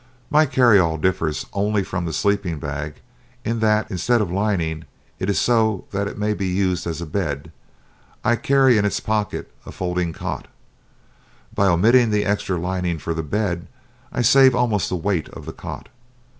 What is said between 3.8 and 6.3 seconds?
instead of lining it so that it